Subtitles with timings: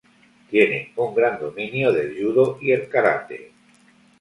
[0.49, 3.51] Tiene un gran dominio del judo y el karate.